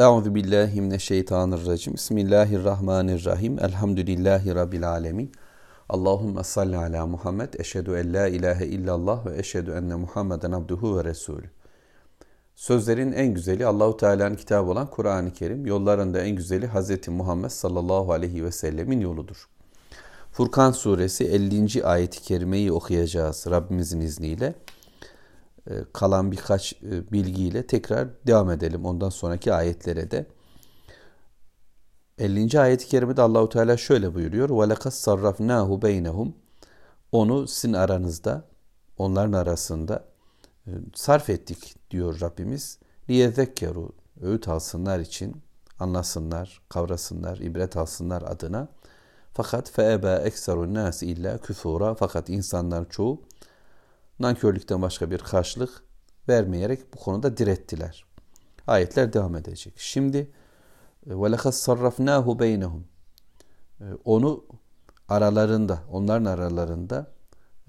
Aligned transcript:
Euzu 0.00 0.34
billahi 0.34 0.80
mineşşeytanirracim. 0.80 1.94
Bismillahirrahmanirrahim. 1.94 3.58
Elhamdülillahi 3.58 4.54
rabbil 4.54 4.88
alamin. 4.88 5.32
Allahumme 5.88 6.44
salli 6.44 6.76
ala 6.76 7.06
Muhammed. 7.06 7.54
Eşhedü 7.54 7.94
en 7.94 8.14
la 8.14 8.28
ilahe 8.28 8.66
illallah 8.66 9.26
ve 9.26 9.38
eşhedü 9.38 9.70
enne 9.70 9.94
Muhammeden 9.94 10.52
abduhu 10.52 10.98
ve 10.98 11.04
resulü. 11.04 11.50
Sözlerin 12.56 13.12
en 13.12 13.34
güzeli 13.34 13.66
Allahu 13.66 13.96
Teala'nın 13.96 14.34
kitabı 14.34 14.70
olan 14.70 14.90
Kur'an-ı 14.90 15.32
Kerim. 15.32 15.66
Yollarında 15.66 16.20
en 16.20 16.36
güzeli 16.36 16.68
Hz. 16.68 17.08
Muhammed 17.08 17.50
sallallahu 17.50 18.12
aleyhi 18.12 18.44
ve 18.44 18.52
sellemin 18.52 19.00
yoludur. 19.00 19.48
Furkan 20.32 20.72
suresi 20.72 21.24
50. 21.24 21.84
ayeti 21.84 22.22
kerimeyi 22.22 22.72
okuyacağız 22.72 23.46
Rabbimizin 23.50 24.00
izniyle. 24.00 24.54
E, 25.70 25.84
kalan 25.92 26.32
birkaç 26.32 26.72
e, 26.72 27.12
bilgiyle 27.12 27.66
tekrar 27.66 28.08
devam 28.26 28.50
edelim 28.50 28.84
ondan 28.84 29.08
sonraki 29.08 29.52
ayetlere 29.54 30.10
de. 30.10 30.26
50. 32.18 32.60
ayet-i 32.60 32.86
kerimede 32.86 33.22
Allahu 33.22 33.48
Teala 33.48 33.76
şöyle 33.76 34.14
buyuruyor. 34.14 34.50
"Ve 34.50 34.68
lekas 34.70 34.94
sarrafnahu 34.94 35.82
beynehum." 35.82 36.34
Onu 37.12 37.48
sizin 37.48 37.72
aranızda, 37.72 38.44
onların 38.98 39.32
arasında 39.32 40.04
e, 40.66 40.70
sarf 40.94 41.30
ettik 41.30 41.74
diyor 41.90 42.20
Rabbimiz. 42.20 42.78
Liyezekkeru 43.10 43.92
öğüt 44.22 44.48
alsınlar 44.48 45.00
için, 45.00 45.42
anlasınlar, 45.78 46.60
kavrasınlar, 46.68 47.38
ibret 47.38 47.76
alsınlar 47.76 48.22
adına. 48.22 48.68
Fakat 49.32 49.70
feeba 49.70 50.16
ekserun 50.16 50.74
nas 50.74 51.02
illa 51.02 51.38
küfura. 51.38 51.94
Fakat 51.94 52.28
insanlar 52.28 52.88
çoğu 52.90 53.22
nankörlükten 54.19 54.81
başka 54.81 55.11
bir 55.11 55.19
karşılık 55.19 55.83
vermeyerek 56.29 56.93
bu 56.93 56.97
konuda 56.97 57.37
direttiler. 57.37 58.05
Ayetler 58.67 59.13
devam 59.13 59.35
edecek. 59.35 59.73
Şimdi 59.77 60.31
وَلَخَدْ 61.07 61.37
صَرَّفْنَاهُ 61.37 62.25
بَيْنَهُمْ 62.39 62.81
Onu 64.05 64.45
aralarında, 65.09 65.79
onların 65.91 66.25
aralarında 66.25 67.11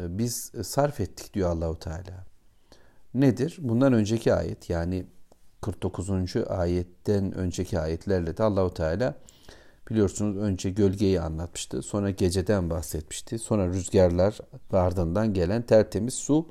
e, 0.00 0.18
biz 0.18 0.52
sarf 0.62 1.00
ettik 1.00 1.34
diyor 1.34 1.50
Allahu 1.50 1.78
Teala. 1.78 2.26
Nedir? 3.14 3.56
Bundan 3.60 3.92
önceki 3.92 4.34
ayet 4.34 4.70
yani 4.70 5.06
49. 5.60 6.10
ayetten 6.48 7.32
önceki 7.32 7.80
ayetlerle 7.80 8.36
de 8.36 8.42
Allahu 8.42 8.74
Teala 8.74 9.14
biliyorsunuz 9.91 10.37
önce 10.37 10.69
gölgeyi 10.69 11.21
anlatmıştı. 11.21 11.81
Sonra 11.81 12.09
geceden 12.09 12.69
bahsetmişti. 12.69 13.39
Sonra 13.39 13.67
rüzgarlar 13.67 14.39
ve 14.73 14.77
ardından 14.77 15.33
gelen 15.33 15.61
tertemiz 15.61 16.13
su, 16.13 16.45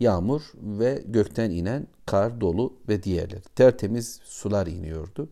yağmur 0.00 0.42
ve 0.54 1.02
gökten 1.06 1.50
inen 1.50 1.86
kar, 2.06 2.40
dolu 2.40 2.72
ve 2.88 3.02
diğerleri. 3.02 3.40
Tertemiz 3.40 4.20
sular 4.24 4.66
iniyordu. 4.66 5.28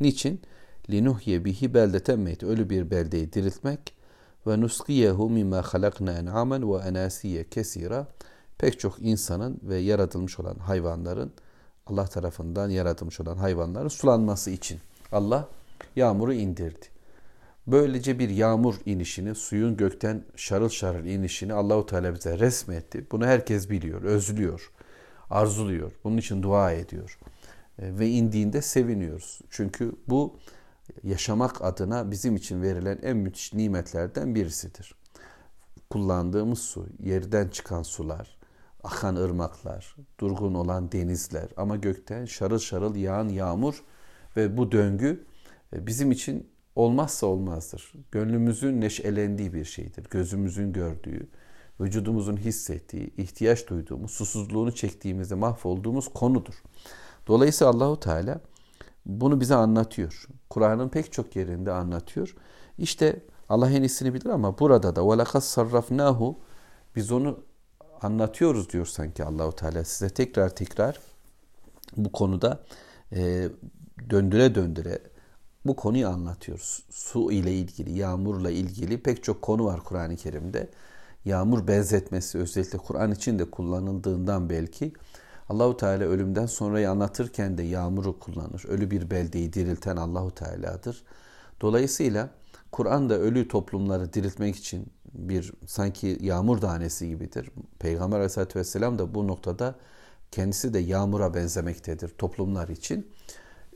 Niçin? 0.00 0.40
Linuhye 0.90 1.44
bihi 1.44 1.74
beldeten 1.74 2.18
meyt. 2.18 2.42
Ölü 2.42 2.70
bir 2.70 2.90
beldeyi 2.90 3.32
diriltmek 3.32 3.94
ve 4.46 4.60
nuskiyehu 4.60 5.30
mimma 5.30 5.62
halakna 5.62 6.12
en'amen 6.12 6.72
ve 6.72 6.76
enasiye 6.76 7.44
kesira. 7.44 8.06
Pek 8.58 8.80
çok 8.80 8.98
insanın 8.98 9.60
ve 9.62 9.76
yaratılmış 9.76 10.40
olan 10.40 10.54
hayvanların 10.54 11.32
Allah 11.86 12.06
tarafından 12.06 12.70
yaratılmış 12.70 13.20
olan 13.20 13.36
hayvanların 13.36 13.88
sulanması 13.88 14.50
için 14.50 14.80
Allah 15.12 15.48
yağmuru 15.96 16.32
indirdi. 16.32 16.86
Böylece 17.66 18.18
bir 18.18 18.28
yağmur 18.28 18.74
inişini, 18.86 19.34
suyun 19.34 19.76
gökten 19.76 20.24
şarıl 20.36 20.68
şarıl 20.68 21.04
inişini 21.04 21.52
Allahu 21.52 21.86
Teala 21.86 22.14
bize 22.14 22.38
resmetti. 22.38 23.06
Bunu 23.10 23.26
herkes 23.26 23.70
biliyor, 23.70 24.02
özlüyor, 24.02 24.72
arzuluyor. 25.30 25.92
Bunun 26.04 26.16
için 26.16 26.42
dua 26.42 26.72
ediyor. 26.72 27.18
E, 27.78 27.98
ve 27.98 28.08
indiğinde 28.08 28.62
seviniyoruz. 28.62 29.40
Çünkü 29.50 29.92
bu 30.08 30.36
yaşamak 31.02 31.64
adına 31.64 32.10
bizim 32.10 32.36
için 32.36 32.62
verilen 32.62 32.98
en 33.02 33.16
müthiş 33.16 33.54
nimetlerden 33.54 34.34
birisidir. 34.34 34.94
Kullandığımız 35.90 36.58
su, 36.58 36.86
yerden 37.02 37.48
çıkan 37.48 37.82
sular, 37.82 38.36
akan 38.84 39.16
ırmaklar, 39.16 39.96
durgun 40.20 40.54
olan 40.54 40.92
denizler 40.92 41.48
ama 41.56 41.76
gökten 41.76 42.24
şarıl 42.24 42.58
şarıl 42.58 42.94
yağan 42.96 43.28
yağmur 43.28 43.84
ve 44.36 44.56
bu 44.56 44.72
döngü 44.72 45.26
bizim 45.73 46.11
için 46.11 46.49
olmazsa 46.75 47.27
olmazdır. 47.27 47.93
Gönlümüzün 48.11 48.81
neşelendiği 48.81 49.53
bir 49.53 49.65
şeydir. 49.65 50.05
Gözümüzün 50.09 50.73
gördüğü, 50.73 51.27
vücudumuzun 51.79 52.37
hissettiği, 52.37 53.13
ihtiyaç 53.17 53.67
duyduğumuz, 53.67 54.11
susuzluğunu 54.11 54.75
çektiğimizde 54.75 55.35
mahvolduğumuz 55.35 56.07
konudur. 56.07 56.63
Dolayısıyla 57.27 57.73
Allahu 57.73 57.99
Teala 57.99 58.41
bunu 59.05 59.39
bize 59.39 59.55
anlatıyor. 59.55 60.27
Kur'an'ın 60.49 60.89
pek 60.89 61.11
çok 61.11 61.35
yerinde 61.35 61.71
anlatıyor. 61.71 62.35
İşte 62.77 63.21
Allah 63.49 63.71
en 63.71 63.81
iyisini 63.81 64.13
bilir 64.13 64.29
ama 64.29 64.59
burada 64.59 64.95
da 64.95 64.99
وَلَقَدْ 65.01 65.25
صَرَّفْنَاهُ 65.25 66.35
biz 66.95 67.11
onu 67.11 67.39
anlatıyoruz 68.01 68.69
diyor 68.69 68.85
sanki 68.85 69.23
Allahu 69.23 69.55
Teala 69.55 69.83
size 69.83 70.09
tekrar 70.09 70.55
tekrar 70.55 70.99
bu 71.97 72.11
konuda 72.11 72.63
e, 73.15 73.49
döndüre 74.09 74.55
döndüre 74.55 74.99
bu 75.68 75.76
konuyu 75.76 76.08
anlatıyoruz. 76.08 76.82
Su 76.90 77.32
ile 77.32 77.52
ilgili, 77.54 77.98
yağmurla 77.98 78.50
ilgili 78.50 79.02
pek 79.02 79.24
çok 79.24 79.42
konu 79.42 79.64
var 79.64 79.80
Kur'an-ı 79.84 80.16
Kerim'de. 80.16 80.68
Yağmur 81.24 81.68
benzetmesi 81.68 82.38
özellikle 82.38 82.78
Kur'an 82.78 83.12
için 83.12 83.38
de 83.38 83.50
kullanıldığından 83.50 84.50
belki 84.50 84.92
Allahu 85.48 85.76
Teala 85.76 86.04
ölümden 86.04 86.46
sonrayı 86.46 86.90
anlatırken 86.90 87.58
de 87.58 87.62
yağmuru 87.62 88.18
kullanır. 88.18 88.64
Ölü 88.68 88.90
bir 88.90 89.10
beldeyi 89.10 89.52
dirilten 89.52 89.96
Allahu 89.96 90.34
Teala'dır. 90.34 91.04
Dolayısıyla 91.60 92.30
Kur'an 92.72 93.10
da 93.10 93.18
ölü 93.18 93.48
toplumları 93.48 94.12
diriltmek 94.12 94.56
için 94.56 94.86
bir 95.14 95.52
sanki 95.66 96.18
yağmur 96.20 96.58
tanesi 96.58 97.08
gibidir. 97.08 97.50
Peygamber 97.78 98.16
Aleyhisselatü 98.16 98.58
Vesselam 98.58 98.98
da 98.98 99.14
bu 99.14 99.26
noktada 99.26 99.74
kendisi 100.30 100.74
de 100.74 100.78
yağmura 100.78 101.34
benzemektedir 101.34 102.08
toplumlar 102.08 102.68
için. 102.68 103.06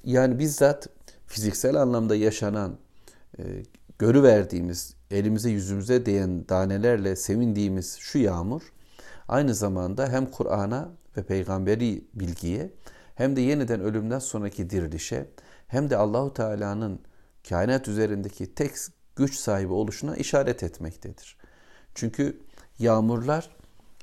Yani 0.04 0.38
bizzat 0.38 0.88
fiziksel 1.30 1.76
anlamda 1.76 2.16
yaşanan, 2.16 2.78
e, 3.38 3.42
görüverdiğimiz, 3.98 4.94
elimize 5.10 5.50
yüzümüze 5.50 6.06
değen 6.06 6.48
danelerle 6.48 7.16
sevindiğimiz 7.16 7.96
şu 7.98 8.18
yağmur, 8.18 8.62
aynı 9.28 9.54
zamanda 9.54 10.08
hem 10.08 10.26
Kur'an'a 10.26 10.88
ve 11.16 11.22
peygamberi 11.22 12.04
bilgiye, 12.14 12.70
hem 13.14 13.36
de 13.36 13.40
yeniden 13.40 13.80
ölümden 13.80 14.18
sonraki 14.18 14.70
dirilişe, 14.70 15.26
hem 15.66 15.90
de 15.90 15.96
Allahu 15.96 16.34
Teala'nın 16.34 17.00
kainat 17.48 17.88
üzerindeki 17.88 18.54
tek 18.54 18.72
güç 19.16 19.34
sahibi 19.34 19.72
oluşuna 19.72 20.16
işaret 20.16 20.62
etmektedir. 20.62 21.36
Çünkü 21.94 22.40
yağmurlar 22.78 23.50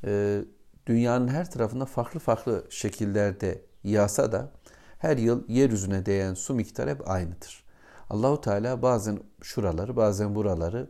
e, 0.04 0.42
dünyanın 0.86 1.28
her 1.28 1.52
tarafında 1.52 1.86
farklı 1.86 2.20
farklı 2.20 2.66
şekillerde 2.70 3.62
yağsa 3.84 4.32
da 4.32 4.52
her 5.00 5.18
yıl 5.18 5.44
yeryüzüne 5.48 6.06
değen 6.06 6.34
su 6.34 6.54
miktarı 6.54 6.90
hep 6.90 7.10
aynıdır. 7.10 7.64
Allahu 8.10 8.42
Teala 8.42 8.82
bazen 8.82 9.20
şuraları 9.42 9.96
bazen 9.96 10.36
buraları 10.36 10.90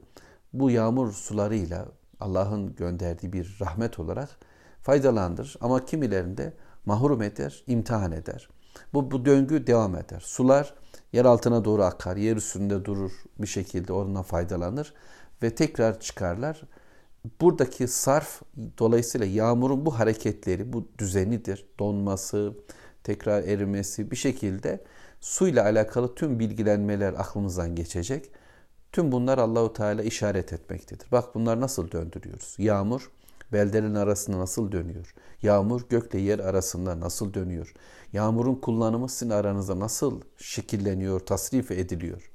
bu 0.53 0.72
yağmur 0.72 1.12
sularıyla 1.12 1.85
Allah'ın 2.19 2.75
gönderdiği 2.75 3.34
bir 3.34 3.57
rahmet 3.62 4.00
olarak 4.00 4.29
faydalandırır. 4.81 5.57
Ama 5.62 5.85
kimilerinde 5.85 6.53
mahrum 6.85 7.22
eder, 7.22 7.63
imtihan 7.68 8.12
eder. 8.12 8.50
Bu, 8.94 9.12
bu 9.12 9.25
döngü 9.25 9.68
devam 9.68 9.95
eder. 9.95 10.19
Sular 10.19 10.74
yer 11.13 11.25
altına 11.25 11.66
doğru 11.66 11.84
akar, 11.84 12.18
yer 12.18 12.35
üstünde 12.35 12.85
durur 12.85 13.12
bir 13.39 13.47
şekilde 13.47 13.94
ondan 13.94 14.24
faydalanır 14.24 14.94
ve 15.44 15.56
tekrar 15.56 16.00
çıkarlar. 16.00 16.62
Buradaki 17.41 17.88
sarf 17.88 18.41
dolayısıyla 18.79 19.28
yağmurun 19.28 19.85
bu 19.85 20.00
hareketleri, 20.00 20.74
bu 20.74 20.88
düzenidir. 20.97 21.66
Donması, 21.79 22.53
tekrar 23.03 23.43
erimesi 23.43 24.11
bir 24.11 24.15
şekilde 24.15 24.83
suyla 25.21 25.63
alakalı 25.63 26.15
tüm 26.15 26.39
bilgilenmeler 26.39 27.13
aklımızdan 27.13 27.75
geçecek. 27.75 28.31
Tüm 28.91 29.11
bunlar 29.11 29.38
Allahu 29.38 29.73
Teala 29.73 30.03
işaret 30.03 30.53
etmektedir. 30.53 31.07
Bak 31.11 31.35
bunlar 31.35 31.61
nasıl 31.61 31.91
döndürüyoruz? 31.91 32.55
Yağmur 32.57 33.11
beldelerin 33.53 33.95
arasında 33.95 34.39
nasıl 34.39 34.71
dönüyor? 34.71 35.13
Yağmur 35.41 35.81
gökle 35.89 36.19
yer 36.19 36.39
arasında 36.39 36.99
nasıl 36.99 37.33
dönüyor? 37.33 37.73
Yağmurun 38.13 38.55
kullanımı 38.55 39.09
sizin 39.09 39.29
aranızda 39.29 39.79
nasıl 39.79 40.21
şekilleniyor, 40.38 41.19
tasrif 41.19 41.71
ediliyor? 41.71 42.31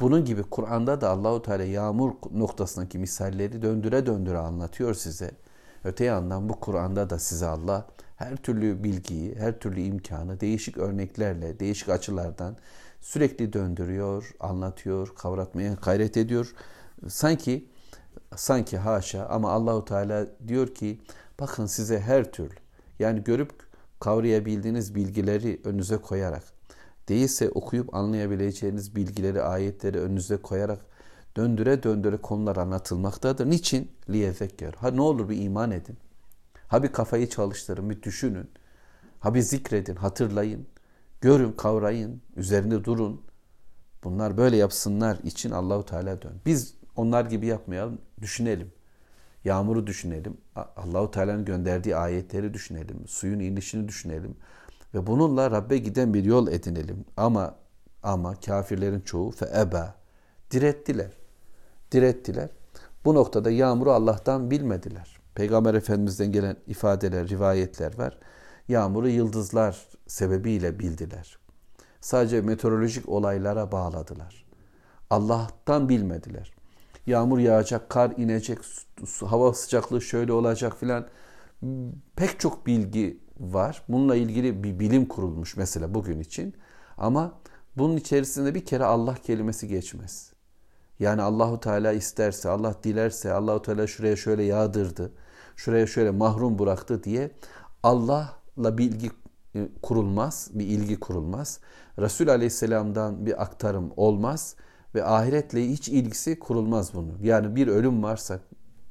Bunun 0.00 0.24
gibi 0.24 0.42
Kur'an'da 0.42 1.00
da 1.00 1.10
Allahu 1.10 1.42
Teala 1.42 1.64
yağmur 1.64 2.12
noktasındaki 2.32 2.98
misalleri 2.98 3.62
döndüre 3.62 4.06
döndüre 4.06 4.38
anlatıyor 4.38 4.94
size. 4.94 5.30
Öte 5.84 6.04
yandan 6.04 6.48
bu 6.48 6.60
Kur'an'da 6.60 7.10
da 7.10 7.18
size 7.18 7.46
Allah 7.46 7.86
her 8.20 8.36
türlü 8.36 8.84
bilgiyi, 8.84 9.34
her 9.34 9.58
türlü 9.58 9.80
imkanı 9.80 10.40
değişik 10.40 10.78
örneklerle, 10.78 11.60
değişik 11.60 11.88
açılardan 11.88 12.56
sürekli 13.00 13.52
döndürüyor, 13.52 14.34
anlatıyor, 14.40 15.14
kavratmaya 15.14 15.74
gayret 15.74 16.16
ediyor. 16.16 16.54
Sanki 17.08 17.68
sanki 18.36 18.78
haşa 18.78 19.26
ama 19.26 19.50
Allahu 19.52 19.84
Teala 19.84 20.26
diyor 20.48 20.74
ki 20.74 21.00
bakın 21.40 21.66
size 21.66 22.00
her 22.00 22.32
türlü 22.32 22.54
yani 22.98 23.24
görüp 23.24 23.50
kavrayabildiğiniz 24.00 24.94
bilgileri 24.94 25.60
önünüze 25.64 25.96
koyarak 25.96 26.44
Değilse 27.08 27.50
okuyup 27.50 27.94
anlayabileceğiniz 27.94 28.96
bilgileri, 28.96 29.42
ayetleri 29.42 29.98
önünüze 29.98 30.36
koyarak 30.36 30.78
döndüre 31.36 31.82
döndüre 31.82 32.16
konular 32.16 32.56
anlatılmaktadır. 32.56 33.50
Niçin? 33.50 33.90
Liyezekker. 34.08 34.74
Ha 34.74 34.90
ne 34.90 35.00
olur 35.00 35.28
bir 35.28 35.42
iman 35.42 35.70
edin. 35.70 35.98
Ha 36.70 36.82
bir 36.82 36.92
kafayı 36.92 37.28
çalıştırın, 37.28 37.90
bir 37.90 38.02
düşünün. 38.02 38.50
Ha 39.20 39.34
bir 39.34 39.40
zikredin, 39.40 39.96
hatırlayın. 39.96 40.66
Görün, 41.20 41.52
kavrayın, 41.52 42.22
üzerinde 42.36 42.84
durun. 42.84 43.22
Bunlar 44.04 44.36
böyle 44.36 44.56
yapsınlar 44.56 45.18
için 45.24 45.50
Allahu 45.50 45.86
Teala 45.86 46.22
dön. 46.22 46.32
Biz 46.46 46.74
onlar 46.96 47.24
gibi 47.24 47.46
yapmayalım, 47.46 47.98
düşünelim. 48.22 48.72
Yağmuru 49.44 49.86
düşünelim. 49.86 50.36
Allahu 50.76 51.10
Teala'nın 51.10 51.44
gönderdiği 51.44 51.96
ayetleri 51.96 52.54
düşünelim. 52.54 53.08
Suyun 53.08 53.40
inişini 53.40 53.88
düşünelim. 53.88 54.36
Ve 54.94 55.06
bununla 55.06 55.50
Rabbe 55.50 55.78
giden 55.78 56.14
bir 56.14 56.24
yol 56.24 56.48
edinelim. 56.48 57.04
Ama 57.16 57.54
ama 58.02 58.34
kafirlerin 58.34 59.00
çoğu 59.00 59.30
fe 59.30 59.46
eba 59.60 59.94
direttiler. 60.50 61.10
Direttiler. 61.92 62.48
Bu 63.04 63.14
noktada 63.14 63.50
yağmuru 63.50 63.92
Allah'tan 63.92 64.50
bilmediler. 64.50 65.19
Peygamber 65.34 65.74
Efendimiz'den 65.74 66.32
gelen 66.32 66.56
ifadeler, 66.66 67.28
rivayetler 67.28 67.98
var. 67.98 68.18
Yağmuru 68.68 69.08
yıldızlar 69.08 69.86
sebebiyle 70.06 70.78
bildiler. 70.78 71.38
Sadece 72.00 72.40
meteorolojik 72.40 73.08
olaylara 73.08 73.72
bağladılar. 73.72 74.44
Allah'tan 75.10 75.88
bilmediler. 75.88 76.52
Yağmur 77.06 77.38
yağacak, 77.38 77.90
kar 77.90 78.10
inecek, 78.16 78.58
hava 79.26 79.54
sıcaklığı 79.54 80.02
şöyle 80.02 80.32
olacak 80.32 80.76
filan. 80.80 81.06
Pek 82.16 82.40
çok 82.40 82.66
bilgi 82.66 83.20
var. 83.40 83.82
Bununla 83.88 84.16
ilgili 84.16 84.64
bir 84.64 84.78
bilim 84.78 85.06
kurulmuş 85.06 85.56
mesela 85.56 85.94
bugün 85.94 86.20
için. 86.20 86.54
Ama 86.96 87.40
bunun 87.76 87.96
içerisinde 87.96 88.54
bir 88.54 88.64
kere 88.64 88.84
Allah 88.84 89.14
kelimesi 89.14 89.68
geçmez. 89.68 90.32
Yani 91.00 91.22
Allahu 91.22 91.60
Teala 91.60 91.92
isterse, 91.92 92.48
Allah 92.48 92.74
dilerse, 92.84 93.32
Allahu 93.32 93.62
Teala 93.62 93.86
şuraya 93.86 94.16
şöyle 94.16 94.42
yağdırdı, 94.42 95.12
şuraya 95.56 95.86
şöyle 95.86 96.10
mahrum 96.10 96.58
bıraktı 96.58 97.04
diye 97.04 97.30
Allah'la 97.82 98.78
bilgi 98.78 99.10
e, 99.54 99.68
kurulmaz, 99.82 100.50
bir 100.54 100.66
ilgi 100.66 101.00
kurulmaz. 101.00 101.60
Resul 101.98 102.28
Aleyhisselam'dan 102.28 103.26
bir 103.26 103.42
aktarım 103.42 103.92
olmaz 103.96 104.56
ve 104.94 105.04
ahiretle 105.04 105.68
hiç 105.68 105.88
ilgisi 105.88 106.38
kurulmaz 106.38 106.94
bunun. 106.94 107.18
Yani 107.22 107.56
bir 107.56 107.68
ölüm 107.68 108.02
varsa, 108.02 108.40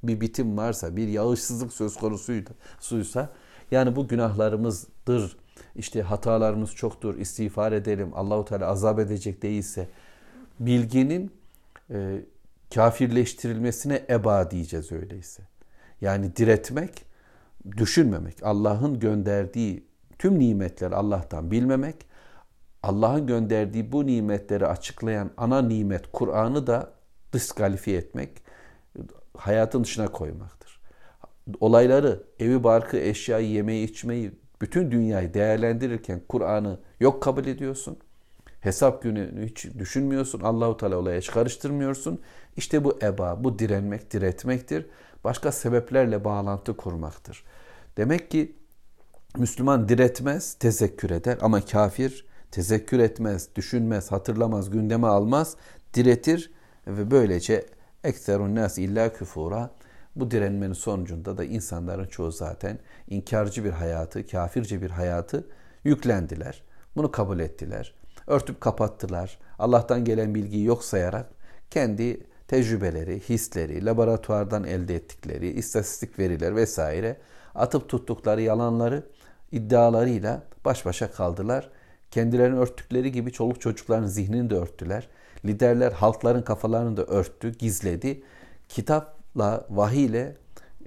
bir 0.03 0.21
bitim 0.21 0.57
varsa, 0.57 0.95
bir 0.95 1.07
yağışsızlık 1.07 1.73
söz 1.73 1.97
konusuysa, 1.97 2.53
suysa, 2.79 3.29
yani 3.71 3.95
bu 3.95 4.07
günahlarımızdır. 4.07 5.37
İşte 5.75 6.01
hatalarımız 6.01 6.75
çoktur. 6.75 7.17
istiğfar 7.17 7.71
edelim. 7.71 8.11
Allahu 8.13 8.45
Teala 8.45 8.67
azap 8.67 8.99
edecek 8.99 9.41
değilse 9.41 9.87
bilginin 10.59 11.38
e, 11.91 12.25
kafirleştirilmesine 12.73 14.05
eba 14.09 14.51
diyeceğiz 14.51 14.91
öyleyse. 14.91 15.43
Yani 16.01 16.35
diretmek, 16.35 17.05
düşünmemek, 17.77 18.43
Allah'ın 18.43 18.99
gönderdiği 18.99 19.87
tüm 20.19 20.39
nimetleri 20.39 20.95
Allah'tan 20.95 21.51
bilmemek, 21.51 21.95
Allah'ın 22.83 23.27
gönderdiği 23.27 23.91
bu 23.91 24.05
nimetleri 24.05 24.67
açıklayan 24.67 25.31
ana 25.37 25.61
nimet 25.61 26.11
Kur'an'ı 26.11 26.67
da 26.67 26.93
diskalifiye 27.33 27.97
etmek, 27.97 28.43
hayatın 29.37 29.83
dışına 29.83 30.07
koymaktır. 30.07 30.81
Olayları, 31.59 32.23
evi, 32.39 32.63
barkı, 32.63 32.97
eşyayı, 32.97 33.49
yemeği, 33.49 33.87
içmeyi, 33.87 34.31
bütün 34.61 34.91
dünyayı 34.91 35.33
değerlendirirken 35.33 36.21
Kur'an'ı 36.29 36.79
yok 36.99 37.23
kabul 37.23 37.45
ediyorsun. 37.45 37.97
Hesap 38.61 39.03
günü 39.03 39.45
hiç 39.45 39.65
düşünmüyorsun. 39.65 40.39
Allahu 40.39 40.77
Teala 40.77 40.97
olaya 40.97 41.19
hiç 41.19 41.31
karıştırmıyorsun. 41.31 42.21
İşte 42.57 42.83
bu 42.83 42.99
eba, 43.03 43.43
bu 43.43 43.59
direnmek, 43.59 44.13
diretmektir. 44.13 44.85
Başka 45.23 45.51
sebeplerle 45.51 46.23
bağlantı 46.23 46.77
kurmaktır. 46.77 47.43
Demek 47.97 48.31
ki 48.31 48.55
Müslüman 49.37 49.89
diretmez, 49.89 50.53
tezekkür 50.53 51.09
eder 51.09 51.37
ama 51.41 51.65
kafir 51.65 52.25
tezekkür 52.51 52.99
etmez, 52.99 53.49
düşünmez, 53.55 54.11
hatırlamaz, 54.11 54.69
gündeme 54.69 55.07
almaz, 55.07 55.55
diretir 55.93 56.51
ve 56.87 57.11
böylece 57.11 57.65
ekserun 58.03 58.55
nas 58.55 58.77
illa 58.77 59.13
küfura 59.13 59.71
bu 60.15 60.31
direnmenin 60.31 60.73
sonucunda 60.73 61.37
da 61.37 61.43
insanların 61.43 62.07
çoğu 62.07 62.31
zaten 62.31 62.79
inkarcı 63.07 63.63
bir 63.63 63.71
hayatı, 63.71 64.27
kafirce 64.27 64.81
bir 64.81 64.89
hayatı 64.89 65.47
yüklendiler. 65.83 66.63
Bunu 66.95 67.11
kabul 67.11 67.39
ettiler. 67.39 67.98
Örtüp 68.29 68.61
kapattılar. 68.61 69.39
Allah'tan 69.59 70.05
gelen 70.05 70.35
bilgiyi 70.35 70.65
yok 70.65 70.83
sayarak 70.83 71.29
kendi 71.69 72.19
tecrübeleri, 72.47 73.19
hisleri, 73.19 73.85
laboratuvardan 73.85 74.63
elde 74.63 74.95
ettikleri 74.95 75.49
istatistik 75.49 76.19
veriler 76.19 76.55
vesaire 76.55 77.17
atıp 77.55 77.89
tuttukları 77.89 78.41
yalanları 78.41 79.03
iddialarıyla 79.51 80.43
baş 80.65 80.85
başa 80.85 81.11
kaldılar. 81.11 81.69
Kendilerini 82.11 82.59
örttükleri 82.59 83.11
gibi 83.11 83.31
çoluk 83.31 83.61
çocukların 83.61 84.07
zihnini 84.07 84.49
de 84.49 84.55
örttüler. 84.55 85.07
Liderler 85.45 85.91
halkların 85.91 86.41
kafalarını 86.41 86.97
da 86.97 87.03
örttü, 87.03 87.57
gizledi. 87.57 88.23
Kitapla, 88.69 89.67
vahiy 89.69 90.05
ile 90.05 90.35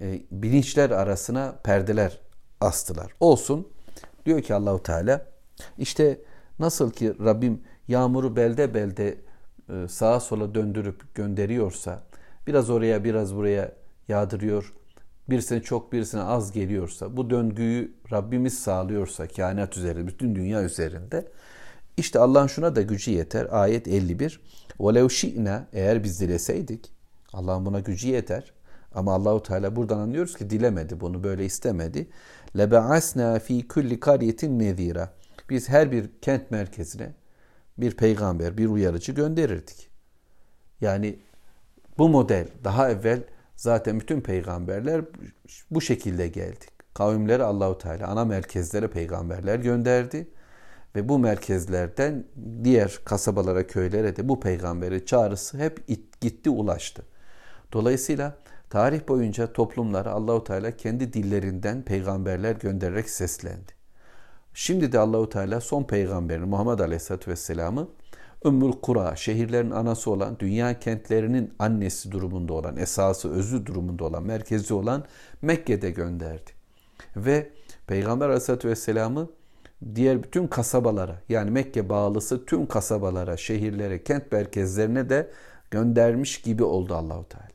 e, 0.00 0.20
bilinçler 0.30 0.90
arasına 0.90 1.54
perdeler 1.64 2.20
astılar. 2.60 3.12
Olsun 3.20 3.68
diyor 4.26 4.42
ki 4.42 4.54
Allahu 4.54 4.82
Teala 4.82 5.26
işte 5.78 6.18
nasıl 6.61 6.91
ki 6.91 7.13
Rabbim 7.19 7.61
yağmuru 7.87 8.35
belde 8.35 8.73
belde 8.73 9.17
e, 9.69 9.87
sağa 9.87 10.19
sola 10.19 10.55
döndürüp 10.55 11.15
gönderiyorsa 11.15 12.03
biraz 12.47 12.69
oraya 12.69 13.03
biraz 13.03 13.35
buraya 13.35 13.71
yağdırıyor 14.07 14.73
birisine 15.29 15.61
çok 15.61 15.93
birisine 15.93 16.21
az 16.21 16.51
geliyorsa, 16.51 17.17
bu 17.17 17.29
döngüyü 17.29 17.93
Rabbimiz 18.11 18.59
sağlıyorsa 18.59 19.27
kainat 19.27 19.77
üzerinde, 19.77 20.07
bütün 20.07 20.35
dünya 20.35 20.63
üzerinde 20.63 21.25
işte 21.97 22.19
Allah'ın 22.19 22.47
şuna 22.47 22.75
da 22.75 22.81
gücü 22.81 23.11
yeter. 23.11 23.47
Ayet 23.51 23.87
51. 23.87 24.41
وَلَوْ 24.79 25.05
شِئْنَا 25.05 25.61
Eğer 25.73 26.03
biz 26.03 26.21
dileseydik, 26.21 26.91
Allah'ın 27.33 27.65
buna 27.65 27.79
gücü 27.79 28.07
yeter. 28.07 28.53
Ama 28.95 29.13
Allahu 29.13 29.43
Teala 29.43 29.75
buradan 29.75 29.99
anlıyoruz 29.99 30.37
ki 30.37 30.49
dilemedi 30.49 30.99
bunu, 30.99 31.23
böyle 31.23 31.45
istemedi. 31.45 32.07
لَبَعَسْنَا 32.55 33.39
fi 33.39 33.67
kulli 33.67 33.99
قَرْيَةٍ 33.99 34.39
نَذ۪يرًا 34.39 35.07
biz 35.52 35.68
her 35.68 35.92
bir 35.92 36.10
kent 36.22 36.50
merkezine 36.50 37.12
bir 37.78 37.96
peygamber, 37.96 38.58
bir 38.58 38.66
uyarıcı 38.66 39.12
gönderirdik. 39.12 39.90
Yani 40.80 41.18
bu 41.98 42.08
model 42.08 42.48
daha 42.64 42.90
evvel 42.90 43.22
Zaten 43.62 44.00
bütün 44.00 44.20
peygamberler 44.20 45.04
bu 45.70 45.80
şekilde 45.80 46.28
geldi. 46.28 46.64
Kavimleri 46.94 47.42
Allahu 47.44 47.78
Teala 47.78 48.06
ana 48.06 48.24
merkezlere 48.24 48.88
peygamberler 48.88 49.58
gönderdi 49.58 50.28
ve 50.96 51.08
bu 51.08 51.18
merkezlerden 51.18 52.24
diğer 52.64 53.00
kasabalara, 53.04 53.66
köylere 53.66 54.16
de 54.16 54.28
bu 54.28 54.40
peygamberi 54.40 55.06
çağrısı 55.06 55.58
hep 55.58 55.88
gitti, 56.20 56.50
ulaştı. 56.50 57.02
Dolayısıyla 57.72 58.36
tarih 58.70 59.08
boyunca 59.08 59.52
toplumlara 59.52 60.10
Allahu 60.10 60.44
Teala 60.44 60.70
kendi 60.70 61.12
dillerinden 61.12 61.82
peygamberler 61.82 62.56
göndererek 62.56 63.10
seslendi. 63.10 63.72
Şimdi 64.54 64.92
de 64.92 64.98
Allahu 64.98 65.28
Teala 65.28 65.60
son 65.60 65.84
peygamberini 65.84 66.46
Muhammed 66.46 66.78
Aleyhisselatü 66.78 67.30
Vesselam'ı 67.30 67.88
Ümmül 68.44 68.72
Kura, 68.72 69.16
şehirlerin 69.16 69.70
anası 69.70 70.10
olan, 70.10 70.38
dünya 70.38 70.78
kentlerinin 70.78 71.54
annesi 71.58 72.12
durumunda 72.12 72.52
olan, 72.52 72.76
esası, 72.76 73.32
özü 73.32 73.66
durumunda 73.66 74.04
olan, 74.04 74.22
merkezi 74.22 74.74
olan 74.74 75.04
Mekke'de 75.42 75.90
gönderdi. 75.90 76.50
Ve 77.16 77.50
Peygamber 77.86 78.26
Aleyhisselatü 78.26 78.68
Vesselam'ı 78.68 79.28
diğer 79.94 80.22
bütün 80.22 80.46
kasabalara 80.46 81.22
yani 81.28 81.50
Mekke 81.50 81.88
bağlısı 81.88 82.46
tüm 82.46 82.66
kasabalara, 82.66 83.36
şehirlere, 83.36 84.02
kent 84.02 84.32
merkezlerine 84.32 85.10
de 85.10 85.30
göndermiş 85.70 86.40
gibi 86.40 86.64
oldu 86.64 86.94
Allahu 86.94 87.28
Teala. 87.28 87.46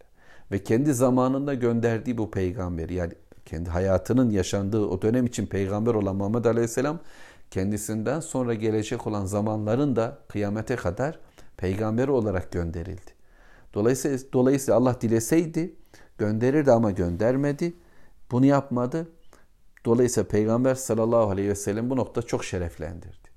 Ve 0.51 0.63
kendi 0.63 0.93
zamanında 0.93 1.53
gönderdiği 1.53 2.17
bu 2.17 2.31
peygamberi 2.31 2.93
yani 2.93 3.13
kendi 3.47 3.69
hayatının 3.69 4.29
yaşandığı 4.29 4.85
o 4.85 5.01
dönem 5.01 5.25
için 5.25 5.45
peygamber 5.45 5.93
olan 5.93 6.15
Muhammed 6.15 6.45
Aleyhisselam 6.45 6.99
kendisinden 7.51 8.19
sonra 8.19 8.53
gelecek 8.53 9.07
olan 9.07 9.25
zamanların 9.25 9.95
da 9.95 10.17
kıyamete 10.27 10.75
kadar 10.75 11.19
peygamberi 11.57 12.11
olarak 12.11 12.51
gönderildi. 12.51 13.11
Dolayısıyla, 13.73 14.17
dolayısıyla 14.33 14.79
Allah 14.79 15.01
dileseydi 15.01 15.75
gönderirdi 16.17 16.71
ama 16.71 16.91
göndermedi. 16.91 17.73
Bunu 18.31 18.45
yapmadı. 18.45 19.07
Dolayısıyla 19.85 20.27
Peygamber 20.27 20.75
sallallahu 20.75 21.29
aleyhi 21.29 21.49
ve 21.49 21.55
sellem 21.55 21.89
bu 21.89 21.97
nokta 21.97 22.21
çok 22.21 22.45
şereflendirdi. 22.45 23.27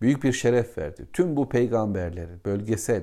Büyük 0.00 0.22
bir 0.22 0.32
şeref 0.32 0.78
verdi. 0.78 1.06
Tüm 1.12 1.36
bu 1.36 1.48
peygamberleri 1.48 2.44
bölgesel 2.44 3.02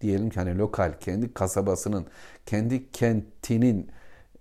diyelim 0.00 0.30
ki 0.30 0.40
hani 0.40 0.58
lokal 0.58 0.92
kendi 1.00 1.34
kasabasının, 1.34 2.06
kendi 2.46 2.90
kentinin 2.90 3.90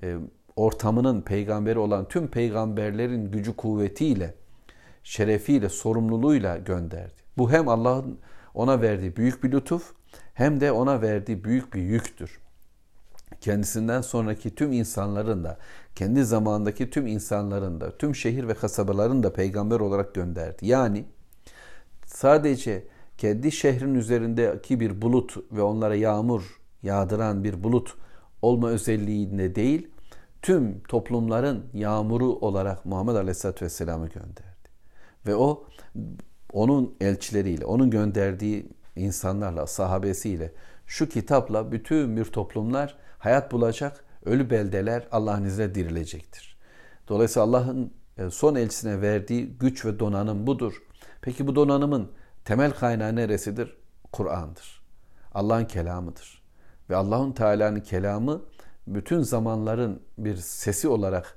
e, 0.04 0.18
ortamının 0.56 1.22
peygamberi 1.22 1.80
olan 1.80 2.08
tüm 2.08 2.28
peygamberlerin 2.28 3.32
gücü 3.32 3.56
kuvvetiyle 3.56 4.34
şerefiyle, 5.04 5.70
sorumluluğuyla 5.70 6.58
gönderdi. 6.58 7.14
Bu 7.38 7.52
hem 7.52 7.68
Allah'ın 7.68 8.20
ona 8.54 8.82
verdiği 8.82 9.16
büyük 9.16 9.44
bir 9.44 9.52
lütuf 9.52 9.94
hem 10.34 10.60
de 10.60 10.72
ona 10.72 11.02
verdiği 11.02 11.44
büyük 11.44 11.74
bir 11.74 11.82
yüktür. 11.82 12.40
Kendisinden 13.42 14.02
sonraki 14.02 14.56
tüm 14.56 14.72
insanların 14.72 15.44
da, 15.44 15.58
kendi 15.96 16.26
zamandaki 16.26 16.90
tüm 16.90 17.08
insanların 17.08 17.82
da, 17.82 17.98
tüm 17.98 18.16
şehir 18.16 18.48
ve 18.48 18.54
kasabaların 18.54 19.24
da 19.24 19.34
peygamber 19.34 19.80
olarak 19.80 20.16
gönderdi. 20.16 20.68
Yani 20.68 21.06
sadece 22.06 22.84
kendi 23.18 23.52
şehrin 23.52 23.96
üzerindeki 23.96 24.80
bir 24.80 25.02
bulut 25.02 25.36
ve 25.52 25.62
onlara 25.62 25.96
yağmur 25.96 26.60
yağdıran 26.84 27.44
bir 27.44 27.64
bulut 27.64 27.96
olma 28.42 28.70
özelliğinde 28.70 29.56
değil, 29.56 29.88
tüm 30.44 30.80
toplumların 30.84 31.66
yağmuru 31.74 32.26
olarak 32.26 32.86
Muhammed 32.86 33.16
Aleyhisselatü 33.16 33.66
Vesselam'ı 33.66 34.08
gönderdi. 34.08 34.70
Ve 35.28 35.36
o 35.36 35.64
onun 36.54 36.96
elçileriyle, 37.02 37.66
onun 37.66 37.90
gönderdiği 37.90 38.70
insanlarla, 38.96 39.68
sahabesiyle, 39.68 40.54
şu 40.88 41.10
kitapla 41.10 41.72
bütün 41.72 42.18
bir 42.18 42.26
toplumlar 42.26 42.98
hayat 43.20 43.52
bulacak, 43.52 44.06
ölü 44.26 44.50
beldeler 44.50 45.08
Allah'ın 45.12 45.44
izniyle 45.44 45.76
dirilecektir. 45.76 46.58
Dolayısıyla 47.08 47.46
Allah'ın 47.46 47.94
e, 48.18 48.30
son 48.30 48.56
elçisine 48.56 49.02
verdiği 49.02 49.48
güç 49.48 49.86
ve 49.86 50.00
donanım 50.00 50.48
budur. 50.48 50.84
Peki 51.22 51.48
bu 51.48 51.56
donanımın 51.56 52.12
temel 52.46 52.72
kaynağı 52.72 53.16
neresidir? 53.16 53.78
Kur'an'dır. 54.12 54.84
Allah'ın 55.34 55.66
kelamıdır. 55.66 56.44
Ve 56.90 56.96
Allah'ın 56.96 57.32
Teala'nın 57.32 57.80
kelamı 57.80 58.42
bütün 58.87 59.23
zamanların 59.23 60.03
bir 60.19 60.37
sesi 60.37 60.89
olarak 60.89 61.37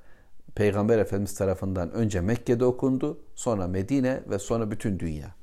Peygamber 0.54 0.98
Efendimiz 0.98 1.34
tarafından 1.34 1.90
önce 1.90 2.20
Mekke'de 2.20 2.64
okundu, 2.64 3.18
sonra 3.34 3.66
Medine 3.68 4.20
ve 4.30 4.38
sonra 4.38 4.70
bütün 4.70 4.98
dünya. 4.98 5.34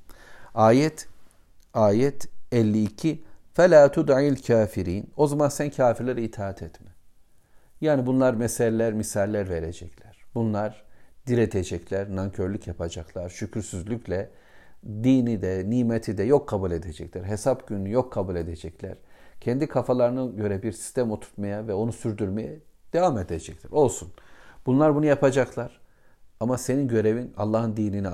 Ayet 0.56 1.08
ayet 1.74 2.28
52 2.52 3.24
فَلَا 3.56 3.88
تُدْعِي 3.88 4.36
الْكَافِرِينَ 4.36 5.04
O 5.18 5.28
zaman 5.28 5.50
sen 5.50 5.70
kafirlere 5.70 6.24
itaat 6.24 6.62
etme. 6.62 6.88
Yani 7.82 8.06
bunlar 8.06 8.34
meseller, 8.34 8.94
misaller 8.94 9.50
verecekler. 9.50 10.18
Bunlar 10.36 10.84
diretecekler, 11.28 12.16
nankörlük 12.16 12.68
yapacaklar, 12.68 13.30
şükürsüzlükle 13.30 14.30
dini 14.86 15.42
de, 15.42 15.70
nimeti 15.70 16.18
de 16.18 16.24
yok 16.24 16.50
kabul 16.50 16.72
edecekler. 16.72 17.24
Hesap 17.24 17.68
günü 17.68 17.92
yok 17.92 18.14
kabul 18.14 18.36
edecekler. 18.36 18.96
Kendi 19.45 19.67
kafalarına 19.67 20.27
göre 20.27 20.63
bir 20.63 20.73
sistem 20.73 21.11
oturtmaya 21.11 21.67
ve 21.67 21.75
onu 21.75 21.93
sürdürmeye 21.93 22.61
devam 22.93 23.19
edecekler. 23.19 23.71
Olsun. 23.71 24.09
Bunlar 24.67 24.95
bunu 24.95 25.07
yapacaklar. 25.07 25.81
Ama 26.41 26.59
senin 26.59 26.89
görevin 26.89 27.33
Allah'ın 27.37 27.77
dinini 27.77 28.09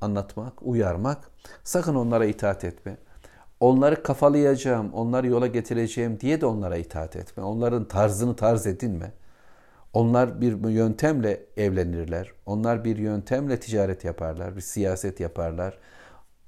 anlatmak, 0.00 0.52
uyarmak. 0.62 1.30
Sakın 1.64 1.94
onlara 1.94 2.24
itaat 2.24 2.64
etme. 2.64 2.96
Onları 3.60 4.02
kafalayacağım, 4.02 4.92
onları 4.92 5.26
yola 5.26 5.46
getireceğim 5.46 6.20
diye 6.20 6.40
de 6.40 6.46
onlara 6.46 6.76
itaat 6.76 7.16
etme. 7.16 7.42
Onların 7.42 7.84
tarzını 7.84 8.36
tarz 8.36 8.66
edinme. 8.66 9.12
Onlar 9.92 10.40
bir 10.40 10.68
yöntemle 10.68 11.46
evlenirler. 11.56 12.32
Onlar 12.46 12.84
bir 12.84 12.96
yöntemle 12.96 13.60
ticaret 13.60 14.04
yaparlar, 14.04 14.56
bir 14.56 14.60
siyaset 14.60 15.20
yaparlar. 15.20 15.78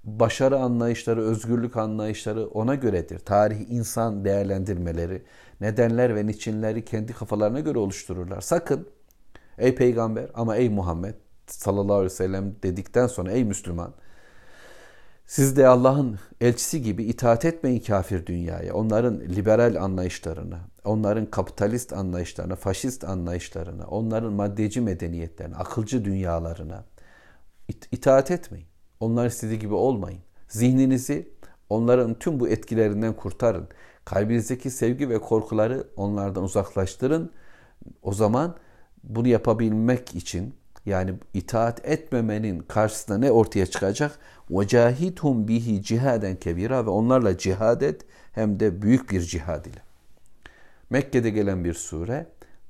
Başarı 0.06 0.58
anlayışları, 0.58 1.22
özgürlük 1.22 1.76
anlayışları 1.76 2.46
ona 2.46 2.74
göredir. 2.74 3.18
Tarih 3.18 3.70
insan 3.70 4.24
değerlendirmeleri, 4.24 5.22
nedenler 5.60 6.16
ve 6.16 6.26
niçinleri 6.26 6.84
kendi 6.84 7.12
kafalarına 7.12 7.60
göre 7.60 7.78
oluştururlar. 7.78 8.40
Sakın 8.40 8.88
ey 9.58 9.74
peygamber 9.74 10.26
ama 10.34 10.56
ey 10.56 10.68
Muhammed 10.68 11.14
sallallahu 11.46 11.94
aleyhi 11.94 12.12
ve 12.12 12.16
sellem 12.16 12.54
dedikten 12.62 13.06
sonra 13.06 13.32
ey 13.32 13.44
Müslüman 13.44 13.94
siz 15.26 15.56
de 15.56 15.66
Allah'ın 15.68 16.18
elçisi 16.40 16.82
gibi 16.82 17.04
itaat 17.04 17.44
etmeyin 17.44 17.80
kafir 17.80 18.26
dünyaya. 18.26 18.74
Onların 18.74 19.20
liberal 19.20 19.82
anlayışlarına, 19.82 20.58
onların 20.84 21.26
kapitalist 21.26 21.92
anlayışlarına, 21.92 22.56
faşist 22.56 23.04
anlayışlarına, 23.04 23.86
onların 23.86 24.32
maddeci 24.32 24.80
medeniyetlerine, 24.80 25.56
akılcı 25.56 26.04
dünyalarına 26.04 26.84
itaat 27.92 28.30
etmeyin. 28.30 28.75
Onlar 28.99 29.25
istediği 29.25 29.59
gibi 29.59 29.73
olmayın. 29.73 30.19
Zihninizi 30.47 31.29
onların 31.69 32.13
tüm 32.13 32.39
bu 32.39 32.47
etkilerinden 32.47 33.13
kurtarın. 33.13 33.67
Kalbinizdeki 34.05 34.69
sevgi 34.69 35.09
ve 35.09 35.19
korkuları 35.19 35.87
onlardan 35.95 36.43
uzaklaştırın. 36.43 37.31
O 38.01 38.13
zaman 38.13 38.55
bunu 39.03 39.27
yapabilmek 39.27 40.15
için 40.15 40.55
yani 40.85 41.13
itaat 41.33 41.85
etmemenin 41.85 42.59
karşısında 42.59 43.17
ne 43.17 43.31
ortaya 43.31 43.65
çıkacak? 43.65 44.19
وَجَاهِدْهُمْ 44.51 45.47
bihi 45.47 45.83
cihaden 45.83 46.35
kebira 46.35 46.85
ve 46.85 46.89
onlarla 46.89 47.37
cihad 47.37 47.81
et 47.81 48.05
hem 48.31 48.59
de 48.59 48.81
büyük 48.81 49.11
bir 49.11 49.21
cihad 49.21 49.65
ile. 49.65 49.81
Mekke'de 50.89 51.29
gelen 51.29 51.63
bir 51.63 51.73
sure, 51.73 52.27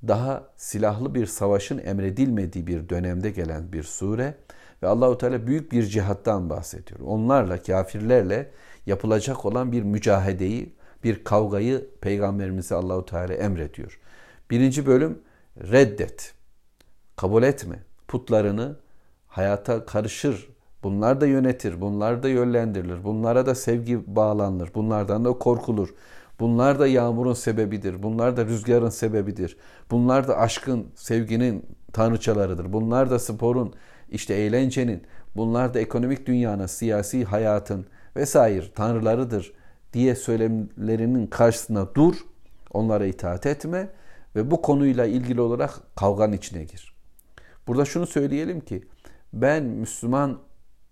daha 0.07 0.47
silahlı 0.57 1.15
bir 1.15 1.25
savaşın 1.25 1.77
emredilmediği 1.77 2.67
bir 2.67 2.89
dönemde 2.89 3.31
gelen 3.31 3.73
bir 3.73 3.83
sure 3.83 4.35
ve 4.82 4.86
Allahu 4.86 5.18
Teala 5.18 5.46
büyük 5.46 5.72
bir 5.72 5.82
cihattan 5.82 6.50
bahsediyor. 6.50 7.00
Onlarla 7.00 7.62
kafirlerle 7.62 8.50
yapılacak 8.86 9.44
olan 9.44 9.72
bir 9.72 9.82
mücahedeyi, 9.82 10.74
bir 11.04 11.24
kavgayı 11.24 11.86
peygamberimize 12.00 12.74
Allahu 12.74 13.04
Teala 13.04 13.34
emrediyor. 13.34 14.00
Birinci 14.50 14.86
bölüm 14.86 15.18
reddet. 15.56 16.34
Kabul 17.16 17.42
etme. 17.42 17.82
Putlarını 18.08 18.76
hayata 19.26 19.86
karışır. 19.86 20.48
Bunlar 20.82 21.20
da 21.20 21.26
yönetir, 21.26 21.80
bunlar 21.80 22.22
da 22.22 22.28
yönlendirilir. 22.28 23.04
Bunlara 23.04 23.46
da 23.46 23.54
sevgi 23.54 24.16
bağlanır. 24.16 24.70
Bunlardan 24.74 25.24
da 25.24 25.32
korkulur. 25.32 25.94
Bunlar 26.40 26.78
da 26.78 26.86
yağmurun 26.86 27.32
sebebidir. 27.32 28.02
Bunlar 28.02 28.36
da 28.36 28.44
rüzgarın 28.44 28.88
sebebidir. 28.88 29.56
Bunlar 29.90 30.28
da 30.28 30.38
aşkın, 30.38 30.86
sevginin 30.94 31.66
tanrıçalarıdır. 31.92 32.72
Bunlar 32.72 33.10
da 33.10 33.18
sporun, 33.18 33.74
işte 34.10 34.34
eğlencenin, 34.34 35.02
bunlar 35.36 35.74
da 35.74 35.80
ekonomik 35.80 36.26
dünyanın, 36.26 36.66
siyasi 36.66 37.24
hayatın 37.24 37.86
vesaire 38.16 38.72
tanrılarıdır 38.74 39.52
diye 39.92 40.14
söylemlerinin 40.14 41.26
karşısına 41.26 41.94
dur. 41.94 42.14
Onlara 42.72 43.06
itaat 43.06 43.46
etme 43.46 43.88
ve 44.36 44.50
bu 44.50 44.62
konuyla 44.62 45.06
ilgili 45.06 45.40
olarak 45.40 45.80
kavganın 45.96 46.32
içine 46.32 46.64
gir. 46.64 46.96
Burada 47.66 47.84
şunu 47.84 48.06
söyleyelim 48.06 48.60
ki 48.60 48.84
ben 49.32 49.64
Müslüman 49.64 50.38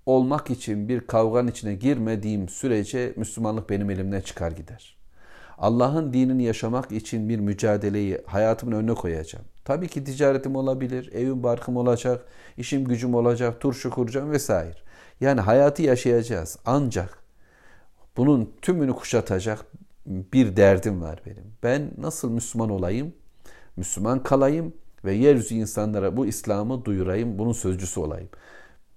olmak 0.06 0.50
için 0.50 0.88
bir 0.88 1.00
kavganın 1.00 1.48
içine 1.48 1.74
girmediğim 1.74 2.48
sürece 2.48 3.12
Müslümanlık 3.16 3.70
benim 3.70 3.90
elimden 3.90 4.20
çıkar 4.20 4.52
gider. 4.52 4.96
Allah'ın 5.58 6.12
dinini 6.12 6.44
yaşamak 6.44 6.92
için 6.92 7.28
bir 7.28 7.38
mücadeleyi 7.38 8.20
hayatımın 8.26 8.76
önüne 8.76 8.94
koyacağım. 8.94 9.44
Tabii 9.64 9.88
ki 9.88 10.04
ticaretim 10.04 10.56
olabilir, 10.56 11.12
evim 11.12 11.42
barkım 11.42 11.76
olacak, 11.76 12.26
işim 12.56 12.84
gücüm 12.84 13.14
olacak, 13.14 13.60
turşu 13.60 13.90
kuracağım 13.90 14.30
vesaire. 14.30 14.76
Yani 15.20 15.40
hayatı 15.40 15.82
yaşayacağız. 15.82 16.58
Ancak 16.66 17.18
bunun 18.16 18.54
tümünü 18.62 18.92
kuşatacak 18.92 19.66
bir 20.06 20.56
derdim 20.56 21.02
var 21.02 21.22
benim. 21.26 21.44
Ben 21.62 21.90
nasıl 21.98 22.30
Müslüman 22.30 22.70
olayım? 22.70 23.14
Müslüman 23.76 24.22
kalayım 24.22 24.74
ve 25.04 25.12
yeryüzü 25.12 25.54
insanlara 25.54 26.16
bu 26.16 26.26
İslam'ı 26.26 26.84
duyurayım, 26.84 27.38
bunun 27.38 27.52
sözcüsü 27.52 28.00
olayım. 28.00 28.28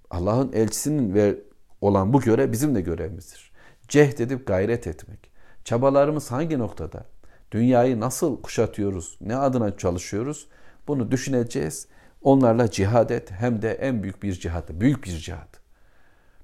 Allah'ın 0.09 0.53
elçisinin 0.53 1.13
ve 1.13 1.39
olan 1.81 2.13
bu 2.13 2.21
görev 2.21 2.51
bizim 2.51 2.75
de 2.75 2.81
görevimizdir. 2.81 3.51
Cehd 3.87 4.19
edip 4.19 4.47
gayret 4.47 4.87
etmek. 4.87 5.31
Çabalarımız 5.63 6.31
hangi 6.31 6.59
noktada? 6.59 7.05
Dünyayı 7.51 7.99
nasıl 7.99 8.41
kuşatıyoruz? 8.41 9.17
Ne 9.21 9.35
adına 9.35 9.77
çalışıyoruz? 9.77 10.47
Bunu 10.87 11.11
düşüneceğiz. 11.11 11.87
Onlarla 12.21 12.71
cihad 12.71 13.09
et. 13.09 13.31
Hem 13.31 13.61
de 13.61 13.71
en 13.71 14.03
büyük 14.03 14.23
bir 14.23 14.33
cihad. 14.33 14.69
Büyük 14.69 15.03
bir 15.03 15.17
cihad. 15.17 15.57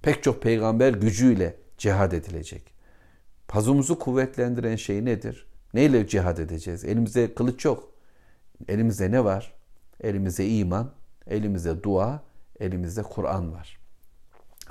Pek 0.02 0.24
çok 0.24 0.42
peygamber 0.42 0.94
gücüyle 0.94 1.56
cihad 1.78 2.12
edilecek. 2.12 2.74
Pazumuzu 3.48 4.00
kuvvetlendiren 4.00 4.76
şey 4.76 5.06
nedir? 5.06 5.48
Neyle 5.74 6.08
cihad 6.08 6.38
edeceğiz? 6.38 6.86
Elimizde 6.86 7.34
kılıç 7.34 7.66
yok. 7.66 7.92
Elimizde 8.68 9.12
ne 9.12 9.24
var? 9.24 9.54
Elimizde 10.02 10.48
iman, 10.48 10.92
elimizde 11.28 11.84
dua, 11.84 12.24
elimizde 12.60 13.04
Kur'an 13.04 13.54
var. 13.54 13.80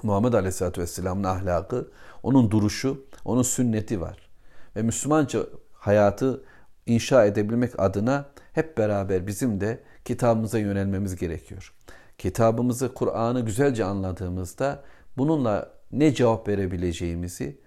Muhammed 0.03 0.33
Aleyhisselatü 0.33 0.81
Vesselam'ın 0.81 1.25
ahlakı, 1.25 1.91
onun 2.23 2.51
duruşu, 2.51 3.07
onun 3.25 3.43
sünneti 3.43 4.01
var. 4.01 4.31
Ve 4.77 4.83
Müslümanca 4.83 5.47
hayatı 5.83 6.45
inşa 6.87 7.25
edebilmek 7.25 7.81
adına 7.81 8.27
hep 8.53 8.79
beraber 8.79 9.27
bizim 9.27 9.61
de 9.61 9.81
kitabımıza 10.05 10.59
yönelmemiz 10.59 11.17
gerekiyor. 11.17 11.73
Kitabımızı, 12.19 12.95
Kur'an'ı 12.95 13.41
güzelce 13.41 13.85
anladığımızda 13.85 14.83
bununla 15.17 15.71
ne 15.93 16.15
cevap 16.15 16.49
verebileceğimizi, 16.49 17.61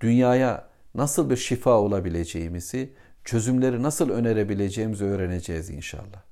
dünyaya 0.00 0.68
nasıl 0.94 1.30
bir 1.30 1.36
şifa 1.36 1.70
olabileceğimizi, 1.70 2.92
çözümleri 3.24 3.82
nasıl 3.82 4.10
önerebileceğimizi 4.10 5.04
öğreneceğiz 5.04 5.70
inşallah. 5.70 6.22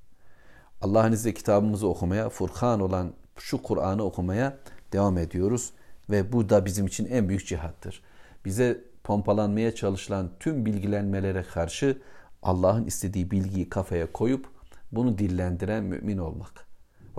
Allah'ın 0.80 1.12
izniyle 1.12 1.34
kitabımızı 1.34 1.88
okumaya, 1.88 2.28
Furkan 2.28 2.80
olan 2.80 3.12
şu 3.38 3.62
Kur'an'ı 3.62 4.04
okumaya 4.04 4.58
devam 4.92 5.18
ediyoruz 5.18 5.70
ve 6.10 6.32
bu 6.32 6.48
da 6.48 6.64
bizim 6.64 6.86
için 6.86 7.06
en 7.06 7.28
büyük 7.28 7.46
cihattır. 7.46 8.02
Bize 8.44 8.93
pompalanmaya 9.04 9.74
çalışılan 9.74 10.30
tüm 10.40 10.66
bilgilenmelere 10.66 11.42
karşı 11.42 12.02
Allah'ın 12.42 12.84
istediği 12.84 13.30
bilgiyi 13.30 13.68
kafaya 13.68 14.12
koyup 14.12 14.46
bunu 14.92 15.18
dillendiren 15.18 15.84
mümin 15.84 16.18
olmak. 16.18 16.66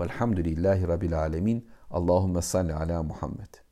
Velhamdülillahi 0.00 0.88
Rabbil 0.88 1.18
Alemin. 1.18 1.68
Allahümme 1.90 2.42
salli 2.42 2.74
ala 2.74 3.02
Muhammed. 3.02 3.65